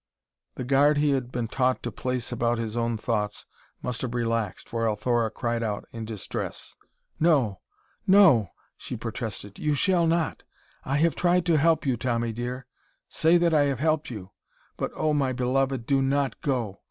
[0.55, 3.45] The guard he had been taught to place about his own thoughts
[3.83, 6.75] must have relaxed, for Althora cried out in distress.
[7.19, 7.59] "No
[8.07, 10.41] no!" she protested; "you shall not!
[10.85, 12.65] I have tried to help you, Tommy dear
[13.09, 14.31] say that I have helped you!
[14.75, 16.79] but, oh, my beloved, do not go.